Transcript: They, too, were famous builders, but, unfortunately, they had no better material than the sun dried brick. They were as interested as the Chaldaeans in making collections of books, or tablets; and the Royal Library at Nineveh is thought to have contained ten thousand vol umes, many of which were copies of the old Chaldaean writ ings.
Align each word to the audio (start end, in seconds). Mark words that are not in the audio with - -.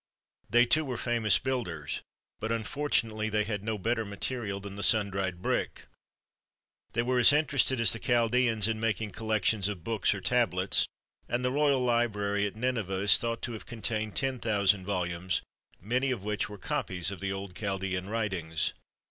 They, 0.49 0.65
too, 0.65 0.83
were 0.83 0.97
famous 0.97 1.37
builders, 1.37 2.01
but, 2.39 2.51
unfortunately, 2.51 3.29
they 3.29 3.43
had 3.43 3.63
no 3.63 3.77
better 3.77 4.03
material 4.03 4.59
than 4.59 4.75
the 4.75 4.81
sun 4.81 5.11
dried 5.11 5.43
brick. 5.43 5.85
They 6.93 7.03
were 7.03 7.19
as 7.19 7.31
interested 7.31 7.79
as 7.79 7.93
the 7.93 7.99
Chaldaeans 7.99 8.67
in 8.67 8.79
making 8.79 9.11
collections 9.11 9.67
of 9.67 9.83
books, 9.83 10.15
or 10.15 10.19
tablets; 10.19 10.87
and 11.29 11.45
the 11.45 11.51
Royal 11.51 11.79
Library 11.81 12.47
at 12.47 12.55
Nineveh 12.55 13.01
is 13.01 13.19
thought 13.19 13.43
to 13.43 13.51
have 13.51 13.67
contained 13.67 14.15
ten 14.15 14.39
thousand 14.39 14.87
vol 14.87 15.05
umes, 15.05 15.43
many 15.79 16.09
of 16.09 16.23
which 16.23 16.49
were 16.49 16.57
copies 16.57 17.11
of 17.11 17.19
the 17.19 17.31
old 17.31 17.53
Chaldaean 17.53 18.09
writ 18.09 18.33
ings. 18.33 18.73